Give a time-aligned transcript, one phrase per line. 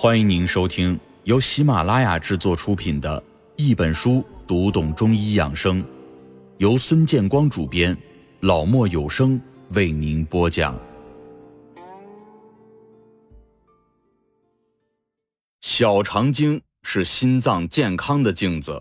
[0.00, 3.20] 欢迎您收听由喜马拉雅制作出品的
[3.56, 5.82] 《一本书读懂中医养生》，
[6.58, 7.98] 由孙建光主编，
[8.38, 10.80] 老莫有声为您播讲。
[15.62, 18.80] 小肠经是心脏健康的镜子，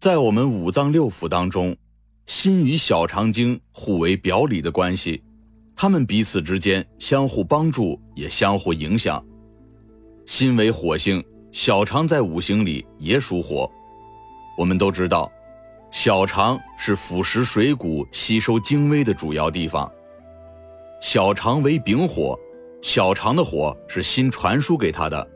[0.00, 1.76] 在我们五脏六腑当中，
[2.24, 5.22] 心与小肠经互为表里的关系，
[5.76, 9.22] 它们彼此之间相互帮助，也相互影响。
[10.28, 13.68] 心为火星，小肠在五行里也属火。
[14.58, 15.32] 我们都知道，
[15.90, 19.90] 小肠是腐蚀水谷、吸收精微的主要地方。
[21.00, 22.38] 小肠为丙火，
[22.82, 25.26] 小肠的火是心传输给它的。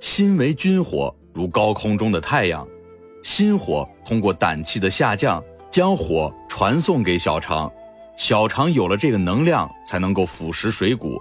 [0.00, 2.66] 心为君火，如高空中的太阳，
[3.22, 7.72] 心火通过胆气的下降，将火传送给小肠。
[8.16, 11.16] 小肠有了这个能量，才能够腐蚀水谷。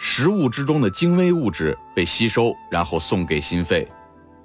[0.00, 3.84] 食物之中的精微物质被吸收，然后送给心肺；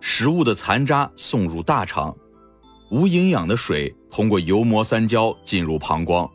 [0.02, 2.16] 食物的残渣送入大肠，
[2.90, 6.28] 无营养的水通过油膜三焦进入膀胱。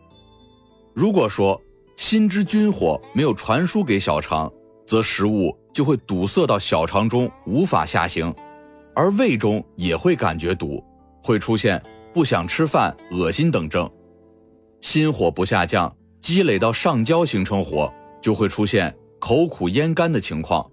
[0.95, 1.61] 如果说
[1.97, 4.51] 心之君火没有传输给小肠，
[4.87, 8.33] 则食物就会堵塞到小肠中，无法下行，
[8.95, 10.83] 而胃中也会感觉堵，
[11.21, 11.83] 会出现
[12.15, 13.91] 不想吃饭、恶心等症。
[14.81, 18.97] 心火不下降，积累到上焦形成火，就会出现。
[19.19, 20.71] 口苦咽干的情况，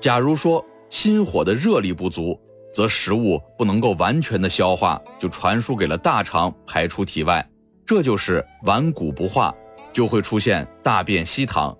[0.00, 2.38] 假如说心火的热力不足，
[2.72, 7.46] 则食物不能够完全的消化，就传输给了大肠排出体外，
[7.84, 9.54] 这就是顽固不化，
[9.92, 11.76] 就会出现大便稀溏。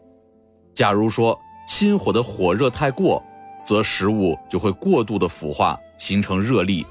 [0.75, 3.23] 假如说心火的火热太过，
[3.65, 6.87] 则食物就会过度的腐化，形成热力。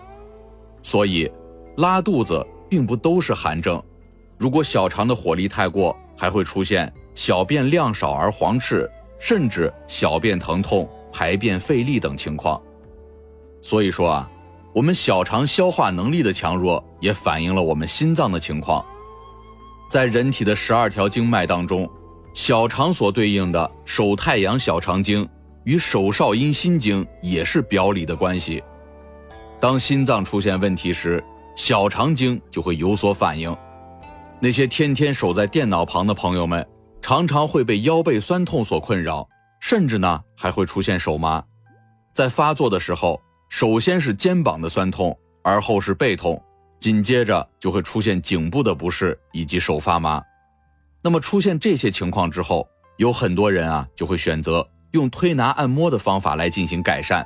[0.82, 1.32] 所以，
[1.78, 3.82] 拉肚子并不都是寒症，
[4.38, 6.92] 如果小肠的火力太过，还会出现。
[7.18, 8.88] 小便量少而黄赤，
[9.18, 12.62] 甚至小便疼痛、排便费力等情况。
[13.60, 14.32] 所以说啊，
[14.72, 18.86] 我们小肠消化能力的强弱，也反映了我们心脏的情况。
[19.90, 21.90] 在人体的十二条经脉当中，
[22.36, 25.28] 小肠所对应的手太阳小肠经
[25.64, 28.64] 与手少阴心经也是表里的关系。
[29.60, 31.22] 当心脏出现问题时，
[31.56, 33.58] 小肠经就会有所反应。
[34.40, 36.64] 那些天天守在电脑旁的朋友们。
[37.08, 39.26] 常常会被腰背酸痛所困扰，
[39.62, 41.42] 甚至呢还会出现手麻。
[42.14, 46.44] 在发作的时候，首先是肩膀的酸痛，而后是背痛，
[46.82, 50.22] 紧接着就会出现颈部的不适以及手发麻。
[51.02, 57.26] 那么出现这些情况之后，有很多人啊就会选择用推拿按摩的方法来进行改善。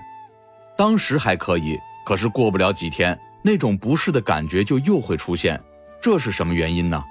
[0.78, 1.76] 当时还可以，
[2.06, 5.60] 可是过不了几天，那种不适的感觉就又会出现。
[6.00, 7.04] 这是什么原因呢？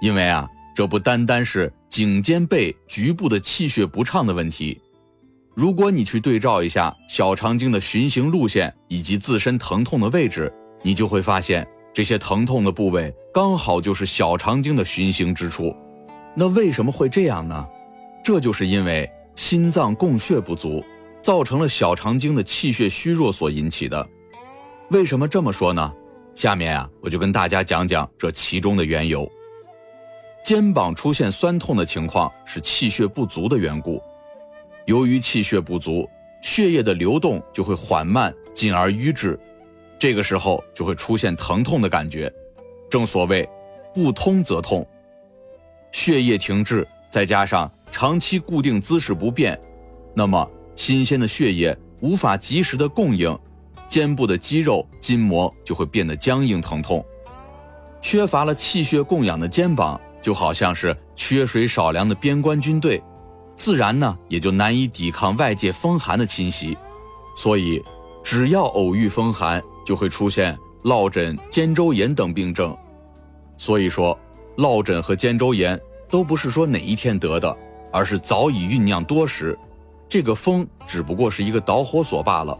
[0.00, 1.72] 因为啊，这不单单是。
[1.90, 4.80] 颈肩背局部的气血不畅的问题，
[5.56, 15.74] 如果你去对照一下小肠经的循行路线以及自身疼痛的位置，你就会发现这些疼痛的部位刚好就是小肠经的循行之处。
[16.32, 17.66] 那为什么会这样呢？
[18.22, 20.80] 这就是因为心脏供血不足，
[21.20, 24.08] 造成了小肠经的气血虚弱所引起的。
[24.92, 25.92] 为什么这么说呢？
[26.36, 29.28] 下面啊，我就跟大家讲讲这其中的缘由。
[30.50, 34.02] 肩膀出现酸痛的情况是气血不足的缘故，
[34.84, 36.10] 由于气血不足，
[36.42, 39.38] 血液的流动就会缓慢，进而瘀滞，
[39.96, 42.28] 这个时候就会出现疼痛的感觉。
[42.90, 43.48] 正所谓
[43.94, 44.84] 不通则痛，
[45.92, 49.56] 血液停滞，再加上长期固定姿势不变，
[50.16, 53.38] 那么新鲜的血液无法及时的供应，
[53.88, 57.06] 肩部的肌肉筋膜就会变得僵硬疼痛，
[58.00, 60.00] 缺乏了气血供养的肩膀。
[60.22, 63.02] 就好像是缺水少粮的边关军队，
[63.56, 66.76] 自然呢也就难以抵抗外界风寒的侵袭，
[67.36, 67.82] 所以
[68.22, 72.76] 只要偶遇风寒，就会出现落枕、肩周炎等病症。
[73.56, 74.18] 所以说，
[74.56, 75.78] 落枕和肩周炎
[76.08, 77.56] 都不是说哪一天得的，
[77.92, 79.58] 而是早已酝酿多时，
[80.08, 82.58] 这个风只不过是一个导火索罢了。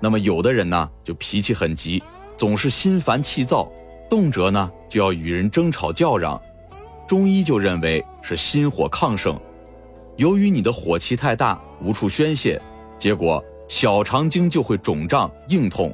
[0.00, 2.02] 那么有的人呢，就脾气很急，
[2.36, 3.70] 总是心烦气躁，
[4.08, 6.40] 动辄呢就要与人争吵叫嚷。
[7.10, 9.36] 中医就认为是心火亢盛，
[10.14, 12.62] 由于你的火气太大，无处宣泄，
[12.96, 15.92] 结果小肠经就会肿胀硬痛，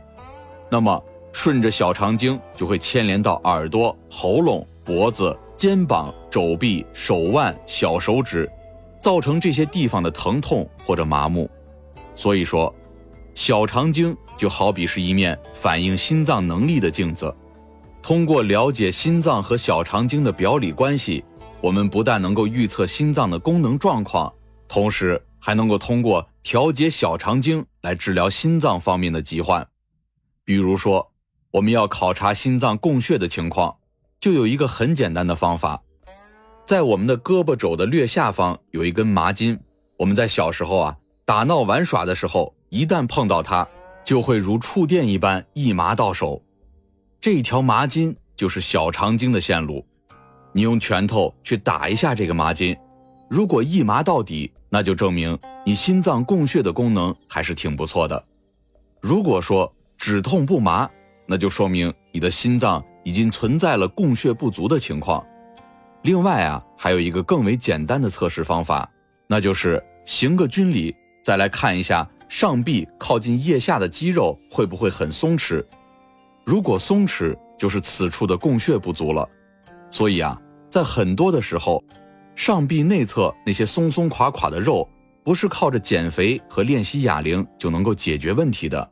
[0.69, 1.03] 那么
[1.33, 8.47] 顺着小肠经就会牵连到耳朵、喉咙、脖子、肩膀、肘臂、手腕、小手指，
[9.01, 11.51] 造成这些地方的疼痛或者麻木。
[12.15, 12.71] 所以说，
[13.33, 17.35] 小肠经就好比是一面反映心脏能力的镜子。
[18.07, 21.25] 通过了解心脏和小肠经的表里关系，
[21.61, 24.33] 我们不但能够预测心脏的功能状况，
[24.69, 29.67] 同时还能够通过调节小肠经来治疗心脏方面的疾患。
[30.45, 31.11] 比如说，
[31.51, 33.79] 我们要考察心脏供血的情况，
[34.21, 35.83] 就有一个很简单的方法，
[36.65, 39.59] 在我们的胳膊肘的略下方有一根麻筋。
[39.97, 43.67] 我们在小时候啊，打闹玩耍的时候，一旦碰到它，
[44.05, 46.41] 就会如触电一般一麻到手。
[47.27, 49.85] 这条麻筋就是小肠经的线路。
[50.53, 52.77] 你用拳头去打一下这个麻筋，
[53.29, 58.25] 如果一麻到底，那就证明你心脏供血的功能还是挺不错的。
[59.01, 60.89] 如果说只痛不麻，
[61.27, 65.27] 那就说明你的心脏已经存在了供血不足的情况。
[66.03, 68.89] 另外啊，还有一个更为简单的测试方法。
[69.27, 70.95] 那就是行个军礼，
[71.25, 75.61] 再来看一下上臂靠近腋下的肌肉会不会很松弛。
[76.47, 79.29] 如果松弛，就是此处的供血不足了。
[79.91, 80.41] 所以啊，
[80.71, 81.83] 在很多的时候，
[82.37, 84.89] 上臂内侧那些松松垮垮的肉，
[85.25, 88.89] 不是靠着减肥和练习哑铃就能够解决问题的。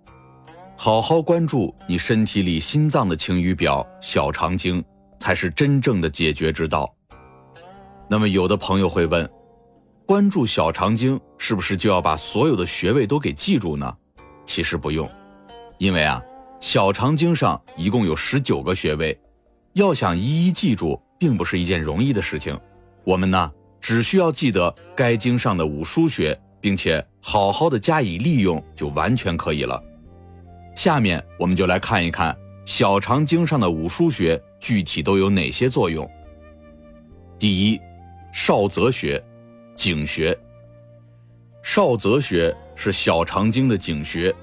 [0.77, 4.85] 好好关注你身体里心脏的晴雨表——小肠经，
[5.21, 6.93] 才是真正的解决之道。
[8.11, 9.31] 那么，有的朋友会问。
[10.07, 13.97] 关注小肠经是不是就要把所有的穴位都给记住呢？
[14.45, 15.09] 其实不用，
[15.79, 16.21] 因为啊，
[16.65, 19.15] 小肠经上一共有十九个穴位，
[19.75, 22.59] 要想一一记住，并不是一件容易的事情。
[23.05, 23.53] 我们呢，
[23.83, 29.81] 只需要记得该经上的五腧穴，并且好好的加以利用，就完全可以了。
[30.75, 32.35] 下面我们就来看一看
[32.65, 36.11] 小肠经上的五腧穴具体都有哪些作用。
[37.39, 37.81] 第一，
[38.33, 39.23] 少泽穴。
[39.77, 40.35] 井穴，
[41.63, 44.35] 少泽穴是小肠经的井穴，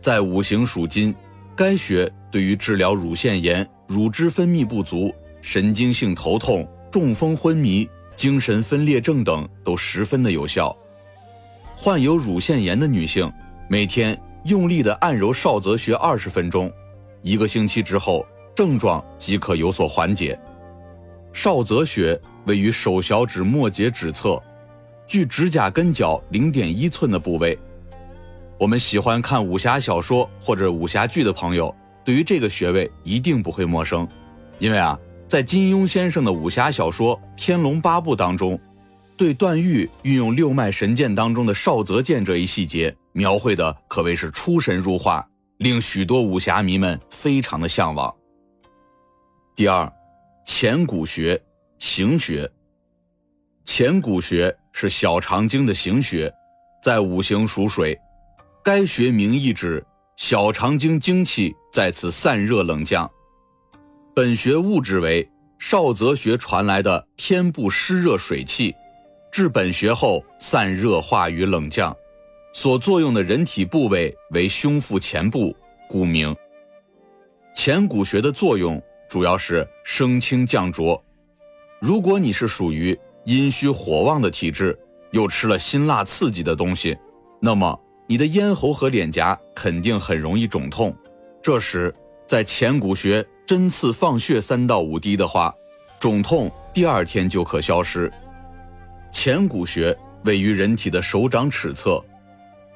[0.00, 1.14] 在五行属金，
[1.56, 5.10] 该穴对于治疗乳腺炎、乳汁分泌不足、
[5.40, 10.76] 神经性头痛、中风昏迷、精神分裂症等都十分的有效。
[11.74, 13.32] 患有乳腺炎的女性，
[13.70, 16.70] 每天用力的按揉少泽穴二十分钟，
[17.22, 20.38] 一个星期之后，症状即可有所缓解。
[21.32, 24.38] 少泽穴位于手小指末节指侧。
[25.06, 27.56] 距指甲根角零点一寸的部位，
[28.58, 31.74] 我们喜欢看武侠小说或者武侠剧的朋友，
[32.04, 34.08] 对于这个穴位一定不会陌生，
[34.58, 34.98] 因为啊，
[35.28, 38.58] 在金庸先生的武侠小说《天龙八部》当中，
[39.14, 45.26] 对段誉运用六脉神剑当中的少泽剑这一细节描绘的可谓是出神入化，
[45.58, 48.14] 令许多武侠迷们非常的向往。
[49.54, 49.90] 第二，
[50.46, 51.38] 前谷穴，
[51.78, 52.50] 行穴。
[53.66, 56.32] 前谷穴是小肠经的行穴，
[56.82, 57.98] 在五行属水，
[58.66, 59.86] 该穴名意指
[60.16, 63.08] 小肠经精气在此散热冷降。
[64.12, 65.24] 本穴物质为
[65.56, 68.74] 少泽穴传来的天部湿热水气，
[69.30, 71.96] 至本穴后散热化于冷降，
[72.52, 75.54] 所作用的人体部位为胸腹前部，
[75.88, 76.34] 故名。
[77.54, 81.00] 前谷穴的作用主要是升清降浊，
[81.80, 82.98] 如果你是属于。
[83.26, 84.76] 阴虚火旺的体质，
[85.10, 86.96] 又吃了辛辣刺激的东西，
[87.40, 90.94] 那么你的咽喉和脸颊肯定很容易肿痛。
[91.42, 91.92] 这时，
[92.26, 95.54] 在前谷穴针刺放血三到五滴的话，
[95.98, 98.12] 肿痛第二天就可消失。
[99.12, 102.02] 前谷穴位于人体的手掌尺侧，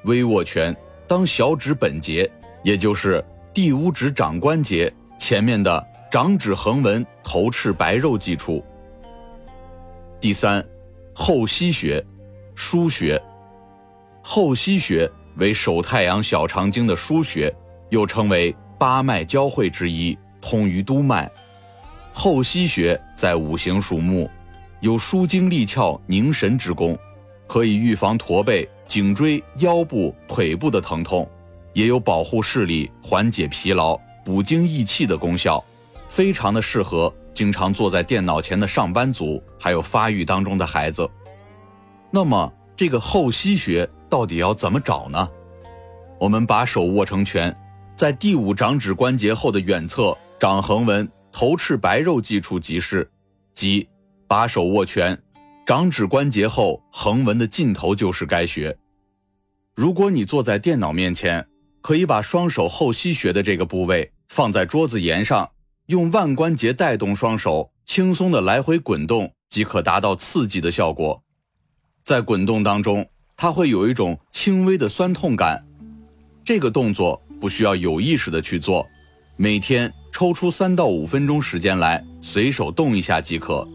[0.03, 0.75] 微握拳，
[1.07, 2.29] 当小指本节，
[2.63, 8.63] 也就是第五指掌关节前面的掌指横纹头翅白肉际处。
[10.19, 10.65] 第三，
[11.13, 12.03] 后溪穴，
[12.55, 13.21] 腧穴。
[14.23, 17.53] 后溪穴为手太阳小肠经的腧穴，
[17.89, 21.29] 又称为八脉交汇之一，通于督脉。
[22.13, 24.29] 后溪穴在五行属木，
[24.79, 26.97] 有舒筋利窍、凝神之功，
[27.47, 31.29] 可以预防驼背、颈椎、腰部、腿部的疼痛，
[31.73, 35.63] 也有保护视力、缓解疲劳、补精益气的功效，
[36.07, 37.13] 非常的适合。
[37.33, 41.09] 经常坐在电脑前的上班族，还有发育当中的孩子，
[42.11, 45.29] 那么这个后溪穴到底要怎么找呢？
[46.19, 47.55] 我们把手握成拳，
[47.95, 53.07] 在第五掌指关节后的远侧掌横纹头翅白肉际处即是，
[53.53, 53.87] 即
[54.27, 55.15] 把手握拳，
[55.63, 58.75] 掌指关节后横纹的尽头就是该穴。
[59.75, 61.47] 如果你坐在电脑面前，
[61.81, 65.47] 可以把双手后溪穴的这个部位放在桌子沿上。
[65.85, 71.21] 用腕关节带动双手，轻松的来回滚动，即可达到刺激的效果。
[72.03, 75.63] 在滚动当中，它会有一种轻微的酸痛感。
[76.43, 78.85] 这个动作不需要有意识的去做，
[79.37, 83.67] 每天抽出三到五分钟时间来，随手动一下即可。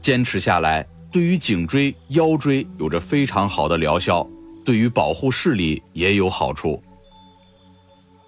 [0.00, 4.26] 坚持下来，对于颈椎、腰椎有着非常好的疗效，
[4.64, 6.80] 对于保护视力也有好处。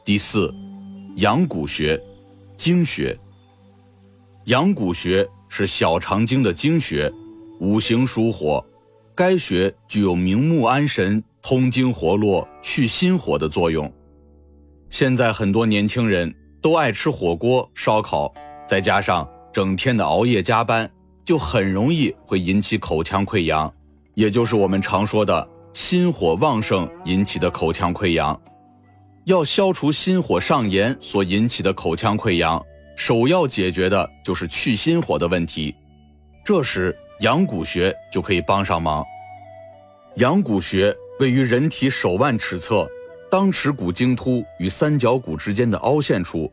[0.04, 0.52] 第四，
[1.16, 1.99] 阳谷穴，
[2.56, 3.16] 经穴。
[4.46, 7.10] 阳谷穴是小肠经的经穴，
[7.60, 8.64] 五行属火，
[9.20, 13.92] 该穴具有明目安神、通经活络、去心火的作用。
[14.88, 18.32] 现在很多年轻人都爱吃火锅、烧烤，
[18.66, 20.90] 再加上整天的熬夜加班，
[21.22, 23.70] 就很容易会引起口腔溃疡，
[24.14, 28.40] 也就是我们常说的心火旺盛引起的口腔溃疡。
[29.26, 32.58] 要消除心火上炎所引起的口腔溃疡。
[32.96, 35.74] 首要解决的就是去心火的问题，
[36.42, 39.04] 这时阳谷穴就可以帮上忙。
[40.16, 42.88] 阳谷穴位于人体手腕尺侧，
[43.30, 46.50] 当尺骨经突与三角骨之间的凹陷处。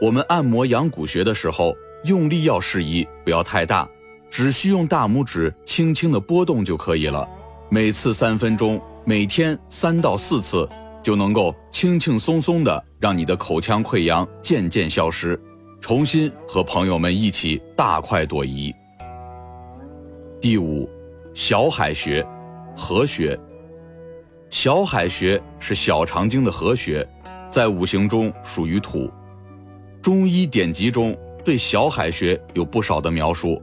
[0.00, 1.74] 我们按摩阳谷穴的时候，
[2.04, 3.88] 用力要适宜，不要太大，
[4.28, 7.26] 只需用大拇指轻轻的拨动就可以了。
[7.70, 10.68] 每次三分钟，每天三到四次，
[11.00, 15.40] 就能够轻轻松松的让你的口腔溃疡渐渐消失。
[15.80, 18.74] 重新和朋友们一起大快朵颐。
[20.48, 20.88] 第五，
[21.34, 22.24] 小海穴，
[22.76, 23.36] 合穴。
[24.48, 27.04] 小海穴是小肠经的合穴，
[27.50, 29.10] 在五行中属于土。
[30.00, 33.60] 中医典籍中对小海穴有不少的描述，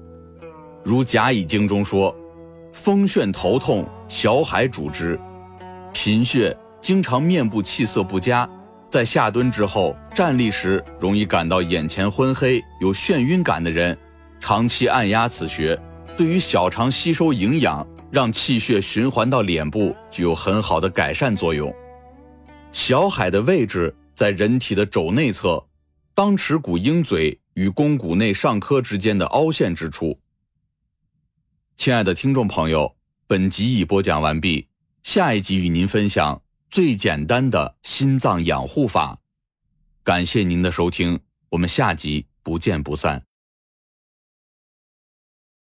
[0.83, 2.13] 如《甲乙经》中说
[2.73, 5.17] ：“风眩头痛，小海主之。”
[5.93, 8.45] 贫血，经常面部气色不佳。
[8.89, 13.97] 在下蹲之后站立时，容易感到眼前昏黑、有眩晕感的人，
[14.41, 15.79] 长期按压此穴，
[16.15, 21.73] 对于小肠吸收营养、让气血循环到脸部，具有很好的改善作用。
[22.71, 25.65] 小海的位置在人体的肘内侧，
[26.13, 30.19] 当尺骨鹰嘴与肱骨内上髁之间的凹陷之处。
[31.75, 34.67] 亲爱的听众朋友，本集已播讲完毕，
[35.01, 36.41] 下一集与您分享。
[36.69, 39.19] 最简单的心脏养护法，
[40.03, 43.23] 感谢您的收听，我们下集不见不散。